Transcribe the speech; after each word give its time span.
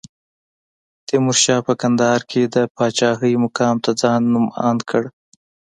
تیمورشاه 1.07 1.61
په 1.67 1.73
کندهار 1.81 2.21
کې 2.31 2.41
د 2.53 2.55
پاچاهۍ 2.75 3.33
مقام 3.43 3.75
ته 3.83 3.91
ځان 4.01 4.21
نوماند 4.33 4.79
کړ. 4.89 5.03